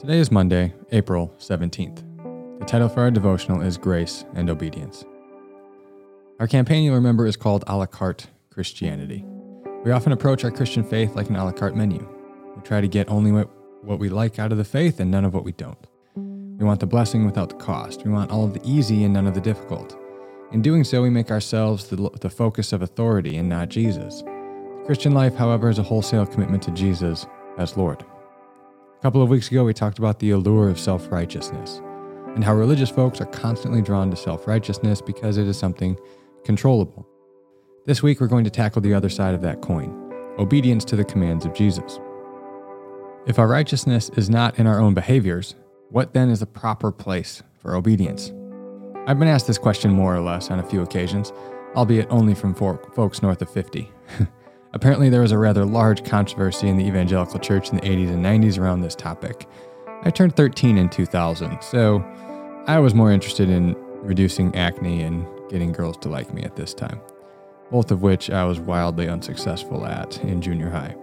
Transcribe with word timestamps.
Today 0.00 0.16
is 0.16 0.32
Monday, 0.32 0.72
April 0.92 1.30
17th. 1.38 2.58
The 2.58 2.64
title 2.64 2.88
for 2.88 3.00
our 3.00 3.10
devotional 3.10 3.60
is 3.60 3.76
Grace 3.76 4.24
and 4.32 4.48
Obedience. 4.48 5.04
Our 6.38 6.46
campaign, 6.46 6.84
you'll 6.84 6.94
remember, 6.94 7.26
is 7.26 7.36
called 7.36 7.64
A 7.66 7.76
la 7.76 7.84
carte 7.84 8.28
Christianity. 8.48 9.26
We 9.84 9.90
often 9.90 10.12
approach 10.12 10.42
our 10.42 10.50
Christian 10.50 10.84
faith 10.84 11.16
like 11.16 11.28
an 11.28 11.36
a 11.36 11.44
la 11.44 11.52
carte 11.52 11.76
menu. 11.76 12.08
We 12.56 12.62
try 12.62 12.80
to 12.80 12.88
get 12.88 13.10
only 13.10 13.30
what, 13.30 13.98
we 13.98 14.08
like 14.08 14.38
out 14.38 14.52
of 14.52 14.56
the 14.56 14.64
faith 14.64 15.00
and 15.00 15.10
none 15.10 15.26
of 15.26 15.34
what 15.34 15.44
we 15.44 15.52
don't. 15.52 15.86
We 16.16 16.64
want 16.64 16.80
the 16.80 16.86
blessing 16.86 17.26
without 17.26 17.50
the 17.50 17.56
cost. 17.56 18.02
We 18.02 18.10
want 18.10 18.30
all 18.30 18.46
of 18.46 18.54
the 18.54 18.62
easy 18.64 19.04
and 19.04 19.12
none 19.12 19.26
of 19.26 19.34
the 19.34 19.40
difficult. 19.42 19.98
In 20.50 20.62
doing 20.62 20.82
so, 20.82 21.02
we 21.02 21.10
make 21.10 21.30
ourselves 21.30 21.88
the, 21.88 22.08
the 22.22 22.30
focus 22.30 22.72
of 22.72 22.80
authority 22.80 23.36
and 23.36 23.50
not 23.50 23.68
Jesus. 23.68 24.22
The 24.22 24.82
Christian 24.86 25.12
life, 25.12 25.34
however, 25.34 25.68
is 25.68 25.78
a 25.78 25.82
wholesale 25.82 26.24
commitment 26.24 26.62
to 26.62 26.70
Jesus 26.70 27.26
as 27.58 27.76
Lord. 27.76 28.02
A 29.00 29.02
couple 29.02 29.22
of 29.22 29.30
weeks 29.30 29.50
ago, 29.50 29.64
we 29.64 29.72
talked 29.72 29.98
about 29.98 30.18
the 30.18 30.32
allure 30.32 30.68
of 30.68 30.78
self 30.78 31.10
righteousness 31.10 31.80
and 32.34 32.44
how 32.44 32.54
religious 32.54 32.90
folks 32.90 33.18
are 33.18 33.26
constantly 33.26 33.80
drawn 33.80 34.10
to 34.10 34.16
self 34.16 34.46
righteousness 34.46 35.00
because 35.00 35.38
it 35.38 35.46
is 35.46 35.58
something 35.58 35.98
controllable. 36.44 37.08
This 37.86 38.02
week, 38.02 38.20
we're 38.20 38.26
going 38.26 38.44
to 38.44 38.50
tackle 38.50 38.82
the 38.82 38.92
other 38.92 39.08
side 39.08 39.34
of 39.34 39.40
that 39.40 39.62
coin 39.62 39.96
obedience 40.38 40.84
to 40.84 40.96
the 40.96 41.04
commands 41.04 41.46
of 41.46 41.54
Jesus. 41.54 41.98
If 43.26 43.38
our 43.38 43.48
righteousness 43.48 44.10
is 44.18 44.28
not 44.28 44.58
in 44.58 44.66
our 44.66 44.78
own 44.78 44.92
behaviors, 44.92 45.54
what 45.88 46.12
then 46.12 46.28
is 46.28 46.40
the 46.40 46.46
proper 46.46 46.92
place 46.92 47.42
for 47.58 47.74
obedience? 47.76 48.34
I've 49.06 49.18
been 49.18 49.28
asked 49.28 49.46
this 49.46 49.56
question 49.56 49.92
more 49.92 50.14
or 50.14 50.20
less 50.20 50.50
on 50.50 50.58
a 50.58 50.68
few 50.68 50.82
occasions, 50.82 51.32
albeit 51.74 52.06
only 52.10 52.34
from 52.34 52.54
folks 52.54 53.22
north 53.22 53.40
of 53.40 53.48
50. 53.48 53.90
Apparently, 54.72 55.08
there 55.08 55.22
was 55.22 55.32
a 55.32 55.38
rather 55.38 55.64
large 55.64 56.04
controversy 56.04 56.68
in 56.68 56.76
the 56.76 56.86
evangelical 56.86 57.40
church 57.40 57.70
in 57.70 57.76
the 57.76 57.82
80s 57.82 58.08
and 58.08 58.24
90s 58.24 58.58
around 58.58 58.80
this 58.80 58.94
topic. 58.94 59.48
I 60.02 60.10
turned 60.10 60.36
13 60.36 60.78
in 60.78 60.88
2000, 60.88 61.60
so 61.60 62.04
I 62.66 62.78
was 62.78 62.94
more 62.94 63.10
interested 63.10 63.50
in 63.50 63.74
reducing 64.02 64.54
acne 64.54 65.02
and 65.02 65.26
getting 65.50 65.72
girls 65.72 65.96
to 65.98 66.08
like 66.08 66.32
me 66.32 66.42
at 66.42 66.54
this 66.54 66.72
time, 66.72 67.00
both 67.70 67.90
of 67.90 68.02
which 68.02 68.30
I 68.30 68.44
was 68.44 68.60
wildly 68.60 69.08
unsuccessful 69.08 69.84
at 69.86 70.18
in 70.22 70.40
junior 70.40 70.70
high. 70.70 70.94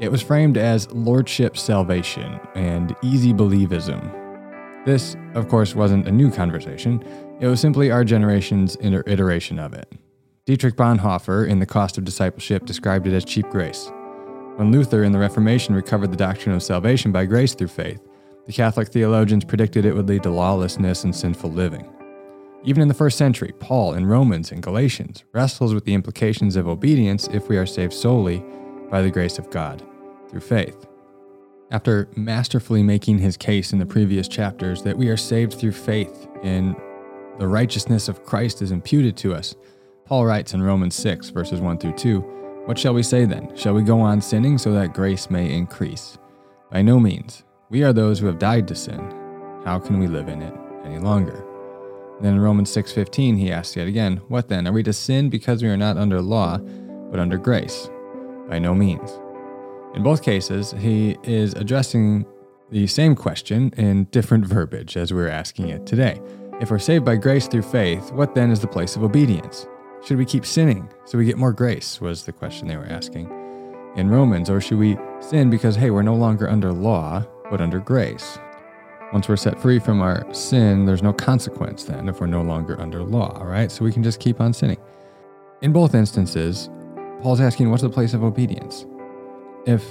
It 0.00 0.10
was 0.10 0.20
framed 0.20 0.56
as 0.56 0.90
lordship 0.90 1.56
salvation 1.56 2.40
and 2.56 2.96
easy 3.02 3.32
believism. 3.32 4.18
This, 4.84 5.16
of 5.34 5.48
course, 5.48 5.76
wasn't 5.76 6.08
a 6.08 6.12
new 6.12 6.32
conversation, 6.32 7.04
it 7.38 7.46
was 7.46 7.60
simply 7.60 7.92
our 7.92 8.02
generation's 8.02 8.76
iteration 8.80 9.60
of 9.60 9.72
it. 9.72 9.92
Dietrich 10.44 10.74
Bonhoeffer, 10.74 11.48
in 11.48 11.60
The 11.60 11.66
Cost 11.66 11.98
of 11.98 12.04
Discipleship, 12.04 12.66
described 12.66 13.06
it 13.06 13.14
as 13.14 13.24
cheap 13.24 13.48
grace. 13.50 13.92
When 14.56 14.72
Luther 14.72 15.04
in 15.04 15.12
the 15.12 15.18
Reformation 15.20 15.72
recovered 15.72 16.10
the 16.10 16.16
doctrine 16.16 16.52
of 16.52 16.64
salvation 16.64 17.12
by 17.12 17.26
grace 17.26 17.54
through 17.54 17.68
faith, 17.68 18.00
the 18.46 18.52
Catholic 18.52 18.88
theologians 18.88 19.44
predicted 19.44 19.84
it 19.84 19.94
would 19.94 20.08
lead 20.08 20.24
to 20.24 20.30
lawlessness 20.30 21.04
and 21.04 21.14
sinful 21.14 21.52
living. 21.52 21.88
Even 22.64 22.82
in 22.82 22.88
the 22.88 22.94
first 22.94 23.18
century, 23.18 23.52
Paul 23.60 23.94
in 23.94 24.04
Romans 24.04 24.50
and 24.50 24.60
Galatians 24.60 25.22
wrestles 25.32 25.74
with 25.74 25.84
the 25.84 25.94
implications 25.94 26.56
of 26.56 26.66
obedience 26.66 27.28
if 27.28 27.48
we 27.48 27.56
are 27.56 27.64
saved 27.64 27.92
solely 27.92 28.44
by 28.90 29.00
the 29.00 29.12
grace 29.12 29.38
of 29.38 29.48
God 29.48 29.80
through 30.28 30.40
faith. 30.40 30.88
After 31.70 32.08
masterfully 32.16 32.82
making 32.82 33.18
his 33.18 33.36
case 33.36 33.72
in 33.72 33.78
the 33.78 33.86
previous 33.86 34.26
chapters 34.26 34.82
that 34.82 34.98
we 34.98 35.08
are 35.08 35.16
saved 35.16 35.54
through 35.54 35.70
faith 35.70 36.26
and 36.42 36.74
the 37.38 37.46
righteousness 37.46 38.08
of 38.08 38.24
Christ 38.24 38.60
is 38.60 38.72
imputed 38.72 39.16
to 39.18 39.34
us, 39.34 39.54
Paul 40.04 40.26
writes 40.26 40.52
in 40.52 40.62
Romans 40.62 40.94
6, 40.96 41.30
verses 41.30 41.60
1 41.60 41.78
through 41.78 41.94
2 41.94 42.20
What 42.66 42.78
shall 42.78 42.94
we 42.94 43.02
say 43.02 43.24
then? 43.24 43.54
Shall 43.56 43.74
we 43.74 43.82
go 43.82 44.00
on 44.00 44.20
sinning 44.20 44.58
so 44.58 44.72
that 44.72 44.94
grace 44.94 45.30
may 45.30 45.52
increase? 45.52 46.18
By 46.70 46.82
no 46.82 46.98
means. 46.98 47.44
We 47.70 47.84
are 47.84 47.92
those 47.92 48.18
who 48.18 48.26
have 48.26 48.38
died 48.38 48.66
to 48.68 48.74
sin. 48.74 49.00
How 49.64 49.78
can 49.78 49.98
we 49.98 50.08
live 50.08 50.28
in 50.28 50.42
it 50.42 50.54
any 50.84 50.98
longer? 50.98 51.44
And 52.16 52.26
then 52.26 52.34
in 52.34 52.40
Romans 52.40 52.70
6:15 52.70 53.36
he 53.36 53.52
asks 53.52 53.76
yet 53.76 53.86
again, 53.86 54.20
What 54.28 54.48
then? 54.48 54.66
Are 54.66 54.72
we 54.72 54.82
to 54.82 54.92
sin 54.92 55.30
because 55.30 55.62
we 55.62 55.68
are 55.68 55.76
not 55.76 55.96
under 55.96 56.20
law, 56.20 56.58
but 57.10 57.20
under 57.20 57.38
grace? 57.38 57.88
By 58.48 58.58
no 58.58 58.74
means. 58.74 59.18
In 59.94 60.02
both 60.02 60.22
cases, 60.22 60.74
he 60.78 61.16
is 61.22 61.54
addressing 61.54 62.26
the 62.70 62.86
same 62.86 63.14
question 63.14 63.72
in 63.76 64.04
different 64.04 64.46
verbiage 64.46 64.96
as 64.96 65.12
we're 65.12 65.28
asking 65.28 65.68
it 65.68 65.86
today. 65.86 66.20
If 66.60 66.70
we're 66.70 66.78
saved 66.78 67.04
by 67.04 67.16
grace 67.16 67.46
through 67.46 67.62
faith, 67.62 68.10
what 68.12 68.34
then 68.34 68.50
is 68.50 68.60
the 68.60 68.66
place 68.66 68.96
of 68.96 69.04
obedience? 69.04 69.66
Should 70.04 70.18
we 70.18 70.24
keep 70.24 70.44
sinning 70.44 70.88
so 71.04 71.16
we 71.16 71.24
get 71.24 71.38
more 71.38 71.52
grace? 71.52 72.00
Was 72.00 72.24
the 72.24 72.32
question 72.32 72.66
they 72.68 72.76
were 72.76 72.86
asking 72.86 73.30
in 73.96 74.08
Romans. 74.10 74.50
Or 74.50 74.60
should 74.60 74.78
we 74.78 74.98
sin 75.20 75.50
because, 75.50 75.76
hey, 75.76 75.90
we're 75.90 76.02
no 76.02 76.14
longer 76.14 76.48
under 76.48 76.72
law, 76.72 77.24
but 77.50 77.60
under 77.60 77.78
grace? 77.78 78.38
Once 79.12 79.28
we're 79.28 79.36
set 79.36 79.60
free 79.60 79.78
from 79.78 80.00
our 80.00 80.24
sin, 80.32 80.86
there's 80.86 81.02
no 81.02 81.12
consequence 81.12 81.84
then 81.84 82.08
if 82.08 82.20
we're 82.20 82.26
no 82.26 82.42
longer 82.42 82.80
under 82.80 83.02
law, 83.02 83.36
all 83.38 83.46
right? 83.46 83.70
So 83.70 83.84
we 83.84 83.92
can 83.92 84.02
just 84.02 84.20
keep 84.20 84.40
on 84.40 84.52
sinning. 84.54 84.78
In 85.60 85.72
both 85.72 85.94
instances, 85.94 86.70
Paul's 87.20 87.40
asking, 87.40 87.70
what's 87.70 87.82
the 87.82 87.90
place 87.90 88.14
of 88.14 88.24
obedience? 88.24 88.86
If 89.66 89.84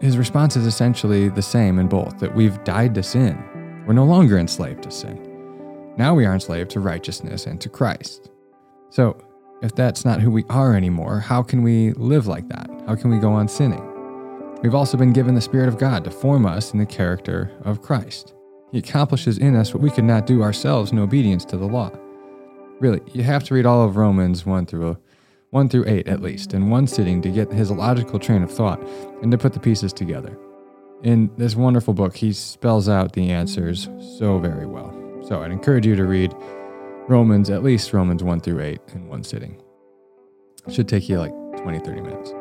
his 0.00 0.18
response 0.18 0.54
is 0.56 0.66
essentially 0.66 1.28
the 1.28 1.42
same 1.42 1.78
in 1.78 1.88
both 1.88 2.18
that 2.20 2.34
we've 2.34 2.62
died 2.64 2.94
to 2.94 3.02
sin, 3.02 3.42
we're 3.86 3.94
no 3.94 4.04
longer 4.04 4.38
enslaved 4.38 4.82
to 4.84 4.90
sin. 4.90 5.26
Now 5.96 6.14
we 6.14 6.26
are 6.26 6.34
enslaved 6.34 6.70
to 6.72 6.80
righteousness 6.80 7.46
and 7.46 7.60
to 7.62 7.68
Christ. 7.68 8.29
So, 8.90 9.16
if 9.62 9.74
that's 9.74 10.04
not 10.04 10.20
who 10.20 10.30
we 10.30 10.44
are 10.48 10.74
anymore, 10.74 11.20
how 11.20 11.42
can 11.42 11.62
we 11.62 11.92
live 11.92 12.26
like 12.26 12.48
that? 12.48 12.68
How 12.86 12.96
can 12.96 13.10
we 13.10 13.18
go 13.18 13.30
on 13.30 13.46
sinning? 13.46 13.86
We've 14.62 14.74
also 14.74 14.96
been 14.96 15.12
given 15.12 15.34
the 15.34 15.40
Spirit 15.40 15.68
of 15.68 15.78
God 15.78 16.04
to 16.04 16.10
form 16.10 16.44
us 16.44 16.72
in 16.72 16.78
the 16.78 16.86
character 16.86 17.50
of 17.62 17.82
Christ. 17.82 18.34
He 18.72 18.78
accomplishes 18.78 19.38
in 19.38 19.56
us 19.56 19.72
what 19.72 19.82
we 19.82 19.90
could 19.90 20.04
not 20.04 20.26
do 20.26 20.42
ourselves 20.42 20.92
in 20.92 20.98
obedience 20.98 21.44
to 21.46 21.56
the 21.56 21.66
law. 21.66 21.90
Really, 22.78 23.00
you 23.12 23.22
have 23.22 23.44
to 23.44 23.54
read 23.54 23.66
all 23.66 23.84
of 23.84 23.96
Romans 23.96 24.44
1 24.44 24.66
through 24.66 24.96
1 25.50 25.68
through 25.68 25.84
8 25.86 26.06
at 26.06 26.22
least 26.22 26.54
in 26.54 26.70
one 26.70 26.86
sitting 26.86 27.20
to 27.22 27.30
get 27.30 27.52
his 27.52 27.70
logical 27.70 28.18
train 28.18 28.42
of 28.42 28.52
thought 28.52 28.80
and 29.22 29.32
to 29.32 29.38
put 29.38 29.52
the 29.52 29.60
pieces 29.60 29.92
together. 29.92 30.38
In 31.02 31.30
this 31.36 31.56
wonderful 31.56 31.92
book, 31.94 32.16
he 32.16 32.32
spells 32.32 32.88
out 32.88 33.12
the 33.12 33.30
answers 33.30 33.88
so 34.18 34.38
very 34.38 34.66
well. 34.66 34.94
So 35.26 35.42
I'd 35.42 35.50
encourage 35.50 35.86
you 35.86 35.96
to 35.96 36.04
read 36.04 36.34
Romans, 37.08 37.50
at 37.50 37.62
least 37.62 37.92
Romans 37.92 38.22
1 38.22 38.40
through 38.40 38.60
8 38.60 38.80
in 38.94 39.08
one 39.08 39.24
sitting. 39.24 39.60
should 40.68 40.88
take 40.88 41.08
you 41.08 41.18
like 41.18 41.32
20, 41.56 41.78
30 41.80 42.00
minutes. 42.00 42.32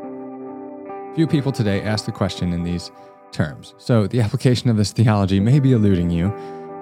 Few 1.16 1.26
people 1.28 1.52
today 1.52 1.82
ask 1.82 2.06
the 2.06 2.12
question 2.12 2.54
in 2.54 2.64
these 2.64 2.92
terms, 3.32 3.74
so 3.78 4.08
the 4.08 4.22
application 4.26 4.70
of 4.70 4.78
this 4.78 4.92
theology 4.92 5.40
may 5.40 5.60
be 5.60 5.72
eluding 5.72 6.10
you 6.12 6.34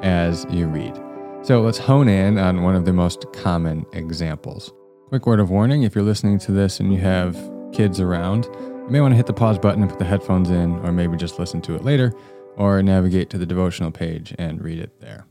as 0.01 0.45
you 0.49 0.67
read. 0.67 0.95
So 1.43 1.61
let's 1.61 1.77
hone 1.77 2.09
in 2.09 2.37
on 2.37 2.63
one 2.63 2.75
of 2.75 2.85
the 2.85 2.93
most 2.93 3.25
common 3.31 3.85
examples. 3.93 4.73
Quick 5.09 5.25
word 5.25 5.39
of 5.39 5.49
warning 5.49 5.83
if 5.83 5.95
you're 5.95 6.03
listening 6.03 6.39
to 6.39 6.51
this 6.51 6.79
and 6.79 6.91
you 6.91 6.99
have 6.99 7.37
kids 7.71 8.01
around, 8.01 8.45
you 8.45 8.87
may 8.89 8.99
want 8.99 9.13
to 9.13 9.15
hit 9.15 9.27
the 9.27 9.33
pause 9.33 9.57
button 9.57 9.81
and 9.81 9.89
put 9.89 9.99
the 9.99 10.05
headphones 10.05 10.49
in, 10.49 10.73
or 10.79 10.91
maybe 10.91 11.15
just 11.15 11.39
listen 11.39 11.61
to 11.61 11.75
it 11.75 11.85
later, 11.85 12.11
or 12.57 12.81
navigate 12.83 13.29
to 13.29 13.37
the 13.37 13.45
devotional 13.45 13.91
page 13.91 14.35
and 14.37 14.61
read 14.61 14.79
it 14.79 14.99
there. 14.99 15.25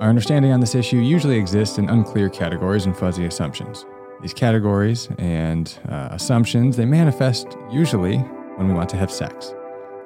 Our 0.00 0.08
understanding 0.08 0.50
on 0.50 0.58
this 0.58 0.74
issue 0.74 0.98
usually 0.98 1.38
exists 1.38 1.78
in 1.78 1.88
unclear 1.88 2.28
categories 2.28 2.84
and 2.84 2.96
fuzzy 2.96 3.26
assumptions. 3.26 3.86
These 4.20 4.34
categories 4.34 5.08
and 5.18 5.78
uh, 5.88 6.08
assumptions, 6.10 6.76
they 6.76 6.84
manifest 6.84 7.56
usually 7.70 8.18
when 8.56 8.66
we 8.66 8.74
want 8.74 8.88
to 8.90 8.96
have 8.96 9.10
sex, 9.10 9.54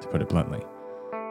to 0.01 0.07
put 0.11 0.21
it 0.21 0.29
bluntly. 0.29 0.61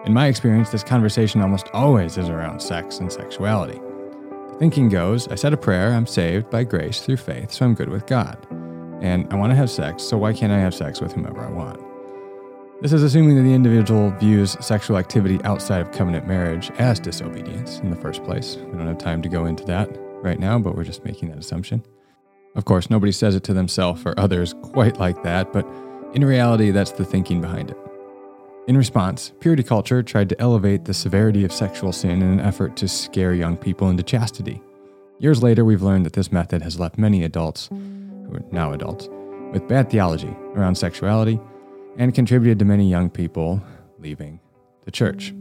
In 0.06 0.12
my 0.12 0.26
experience, 0.26 0.70
this 0.70 0.82
conversation 0.82 1.40
almost 1.40 1.68
always 1.72 2.18
is 2.18 2.28
around 2.28 2.60
sex 2.60 2.98
and 2.98 3.12
sexuality. 3.12 3.78
The 3.78 4.56
thinking 4.58 4.88
goes, 4.88 5.28
I 5.28 5.36
said 5.36 5.52
a 5.52 5.56
prayer, 5.56 5.92
I'm 5.92 6.06
saved 6.06 6.50
by 6.50 6.64
grace 6.64 7.00
through 7.00 7.18
faith, 7.18 7.52
so 7.52 7.64
I'm 7.64 7.74
good 7.74 7.88
with 7.88 8.06
God. 8.06 8.44
And 9.00 9.32
I 9.32 9.36
want 9.36 9.52
to 9.52 9.56
have 9.56 9.70
sex, 9.70 10.02
so 10.02 10.18
why 10.18 10.32
can't 10.32 10.52
I 10.52 10.58
have 10.58 10.74
sex 10.74 11.00
with 11.00 11.12
whomever 11.12 11.40
I 11.40 11.50
want? 11.50 11.87
This 12.80 12.92
is 12.92 13.02
assuming 13.02 13.34
that 13.34 13.42
the 13.42 13.54
individual 13.54 14.10
views 14.10 14.56
sexual 14.60 14.98
activity 14.98 15.40
outside 15.42 15.80
of 15.80 15.90
covenant 15.90 16.28
marriage 16.28 16.70
as 16.78 17.00
disobedience 17.00 17.80
in 17.80 17.90
the 17.90 17.96
first 17.96 18.22
place. 18.22 18.54
We 18.54 18.78
don't 18.78 18.86
have 18.86 18.98
time 18.98 19.20
to 19.22 19.28
go 19.28 19.46
into 19.46 19.64
that 19.64 19.88
right 20.22 20.38
now, 20.38 20.60
but 20.60 20.76
we're 20.76 20.84
just 20.84 21.04
making 21.04 21.30
that 21.30 21.38
assumption. 21.38 21.84
Of 22.54 22.66
course, 22.66 22.88
nobody 22.88 23.10
says 23.10 23.34
it 23.34 23.42
to 23.44 23.52
themselves 23.52 24.04
or 24.06 24.14
others 24.16 24.54
quite 24.62 24.96
like 24.96 25.24
that, 25.24 25.52
but 25.52 25.66
in 26.14 26.24
reality, 26.24 26.70
that's 26.70 26.92
the 26.92 27.04
thinking 27.04 27.40
behind 27.40 27.72
it. 27.72 27.76
In 28.68 28.76
response, 28.76 29.32
purity 29.40 29.64
culture 29.64 30.00
tried 30.00 30.28
to 30.28 30.40
elevate 30.40 30.84
the 30.84 30.94
severity 30.94 31.44
of 31.44 31.52
sexual 31.52 31.92
sin 31.92 32.22
in 32.22 32.28
an 32.28 32.40
effort 32.40 32.76
to 32.76 32.86
scare 32.86 33.34
young 33.34 33.56
people 33.56 33.90
into 33.90 34.04
chastity. 34.04 34.62
Years 35.18 35.42
later, 35.42 35.64
we've 35.64 35.82
learned 35.82 36.06
that 36.06 36.12
this 36.12 36.30
method 36.30 36.62
has 36.62 36.78
left 36.78 36.96
many 36.96 37.24
adults, 37.24 37.66
who 37.70 38.34
are 38.34 38.42
now 38.52 38.72
adults, 38.72 39.08
with 39.52 39.66
bad 39.66 39.90
theology 39.90 40.36
around 40.54 40.76
sexuality 40.76 41.40
and 41.98 42.14
contributed 42.14 42.58
to 42.60 42.64
many 42.64 42.88
young 42.88 43.10
people 43.10 43.62
leaving 43.98 44.40
the 44.84 44.90
church. 44.90 45.34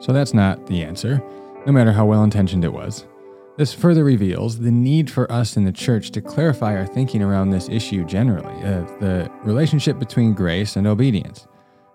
So 0.00 0.12
that's 0.12 0.32
not 0.32 0.66
the 0.66 0.82
answer, 0.82 1.22
no 1.66 1.72
matter 1.72 1.92
how 1.92 2.06
well 2.06 2.24
intentioned 2.24 2.64
it 2.64 2.72
was. 2.72 3.06
This 3.58 3.74
further 3.74 4.04
reveals 4.04 4.60
the 4.60 4.70
need 4.70 5.10
for 5.10 5.30
us 5.30 5.56
in 5.56 5.64
the 5.64 5.72
church 5.72 6.12
to 6.12 6.22
clarify 6.22 6.74
our 6.74 6.86
thinking 6.86 7.22
around 7.22 7.50
this 7.50 7.68
issue 7.68 8.04
generally, 8.06 8.54
uh, 8.64 8.86
the 9.00 9.30
relationship 9.42 9.98
between 9.98 10.32
grace 10.32 10.76
and 10.76 10.86
obedience, 10.86 11.46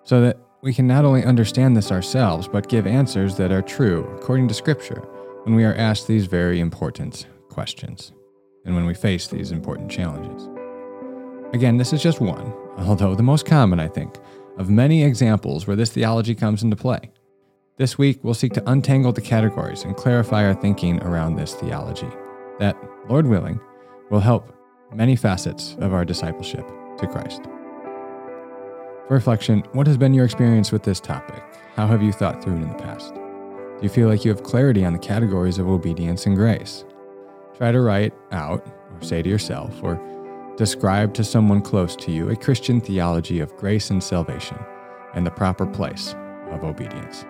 so 0.04 0.22
that 0.22 0.38
we 0.62 0.74
can 0.74 0.86
not 0.86 1.06
only 1.06 1.24
understand 1.24 1.76
this 1.76 1.92
ourselves, 1.92 2.48
but 2.48 2.70
give 2.70 2.86
answers 2.86 3.38
that 3.38 3.52
are 3.52 3.64
true 3.64 4.08
according 4.16 4.48
to 4.50 4.54
Scripture 4.54 5.00
when 5.46 5.56
we 5.56 5.64
are 5.64 5.76
asked 5.76 6.08
these 6.08 6.28
very 6.28 6.60
important 6.60 7.26
questions 7.50 8.12
and 8.66 8.76
when 8.76 8.86
we 8.86 8.94
face 8.94 9.28
these 9.28 9.52
important 9.52 9.90
challenges. 9.90 10.55
Again, 11.56 11.78
this 11.78 11.94
is 11.94 12.04
just 12.04 12.20
one, 12.20 12.52
although 12.80 13.16
the 13.16 13.24
most 13.24 13.46
common, 13.46 13.80
I 13.80 13.88
think, 13.88 14.18
of 14.58 14.70
many 14.70 15.06
examples 15.06 15.66
where 15.66 15.78
this 15.78 15.90
theology 15.90 16.36
comes 16.36 16.64
into 16.64 16.76
play. 16.76 17.10
This 17.78 17.98
week, 17.98 18.20
we'll 18.22 18.34
seek 18.34 18.52
to 18.56 18.70
untangle 18.70 19.14
the 19.14 19.22
categories 19.22 19.86
and 19.86 19.96
clarify 19.96 20.44
our 20.44 20.54
thinking 20.54 21.02
around 21.02 21.38
this 21.38 21.54
theology 21.54 22.10
that, 22.60 22.76
Lord 23.08 23.26
willing, 23.26 23.62
will 24.12 24.20
help 24.20 24.54
many 24.94 25.16
facets 25.16 25.78
of 25.80 25.94
our 25.94 26.04
discipleship 26.04 26.68
to 26.98 27.08
Christ. 27.08 27.44
For 29.08 29.14
reflection, 29.14 29.64
what 29.72 29.88
has 29.88 29.98
been 29.98 30.14
your 30.14 30.26
experience 30.26 30.74
with 30.74 30.84
this 30.84 31.00
topic? 31.00 31.42
How 31.78 31.88
have 31.88 32.04
you 32.04 32.12
thought 32.12 32.44
through 32.44 32.58
it 32.58 32.64
in 32.64 32.68
the 32.68 32.84
past? 32.84 33.14
Do 33.14 33.80
you 33.82 33.88
feel 33.88 34.10
like 34.10 34.26
you 34.26 34.32
have 34.32 34.44
clarity 34.44 34.84
on 34.84 34.92
the 34.92 35.00
categories 35.00 35.58
of 35.58 35.70
obedience 35.70 36.26
and 36.26 36.36
grace? 36.36 36.84
Try 37.56 37.72
to 37.72 37.80
write 37.80 38.14
out, 38.34 38.68
or 38.92 39.02
say 39.02 39.22
to 39.22 39.30
yourself, 39.30 39.82
or 39.82 40.02
describe 40.58 41.14
to 41.14 41.24
someone 41.24 41.62
close 41.62 41.96
to 41.98 42.12
you 42.12 42.30
a 42.30 42.36
Christian 42.36 42.80
theology 42.80 43.40
of 43.40 43.56
grace 43.58 43.90
and 43.90 44.04
salvation 44.04 44.58
and 45.14 45.26
the 45.26 45.32
proper 45.32 45.66
place 45.66 46.16
of 46.52 46.64
obedience. 46.64 47.26